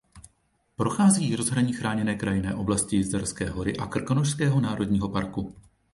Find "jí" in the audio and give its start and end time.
1.25-1.35